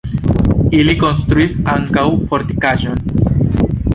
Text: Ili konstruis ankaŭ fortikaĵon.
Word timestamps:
Ili 0.77 0.95
konstruis 1.03 1.53
ankaŭ 1.75 2.05
fortikaĵon. 2.31 3.07